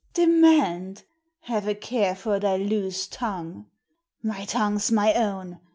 [0.15, 1.03] "Demand?
[1.41, 3.67] Have a care for thy loose tongue!"
[4.23, 5.59] "My tongue's my own!